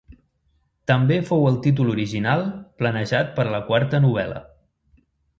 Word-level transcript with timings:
També 0.91 1.17
fou 1.25 1.43
el 1.49 1.59
títol 1.65 1.91
original 1.95 2.41
planejat 2.83 3.29
per 3.35 3.45
a 3.49 3.53
la 3.57 3.61
quarta 3.69 4.01
novel·la. 4.07 4.41